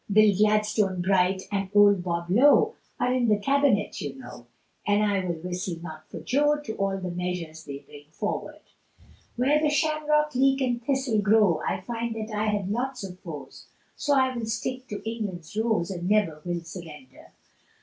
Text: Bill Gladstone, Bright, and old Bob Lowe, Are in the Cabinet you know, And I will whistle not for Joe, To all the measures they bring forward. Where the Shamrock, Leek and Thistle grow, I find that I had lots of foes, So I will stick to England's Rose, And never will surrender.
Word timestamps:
Bill 0.11 0.35
Gladstone, 0.35 0.99
Bright, 1.03 1.43
and 1.51 1.69
old 1.75 2.01
Bob 2.01 2.31
Lowe, 2.31 2.73
Are 2.99 3.13
in 3.13 3.27
the 3.27 3.37
Cabinet 3.37 4.01
you 4.01 4.15
know, 4.15 4.47
And 4.87 5.03
I 5.03 5.23
will 5.23 5.35
whistle 5.35 5.75
not 5.79 6.09
for 6.09 6.21
Joe, 6.21 6.59
To 6.59 6.73
all 6.77 6.97
the 6.97 7.11
measures 7.11 7.65
they 7.65 7.83
bring 7.87 8.05
forward. 8.09 8.61
Where 9.35 9.61
the 9.61 9.69
Shamrock, 9.69 10.33
Leek 10.33 10.59
and 10.61 10.83
Thistle 10.83 11.19
grow, 11.21 11.61
I 11.61 11.81
find 11.81 12.15
that 12.15 12.35
I 12.35 12.47
had 12.47 12.71
lots 12.71 13.03
of 13.03 13.19
foes, 13.19 13.67
So 13.95 14.13
I 14.15 14.35
will 14.35 14.47
stick 14.47 14.87
to 14.87 15.07
England's 15.07 15.55
Rose, 15.55 15.91
And 15.91 16.09
never 16.09 16.41
will 16.45 16.61
surrender. 16.63 17.33